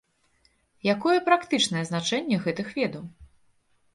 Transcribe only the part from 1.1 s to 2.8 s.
практычнае значэнне гэтых